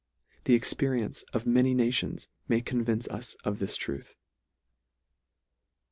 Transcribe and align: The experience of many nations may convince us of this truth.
The 0.45 0.55
experience 0.55 1.21
of 1.31 1.45
many 1.45 1.75
nations 1.75 2.27
may 2.47 2.59
convince 2.61 3.07
us 3.09 3.35
of 3.43 3.59
this 3.59 3.77
truth. 3.77 4.15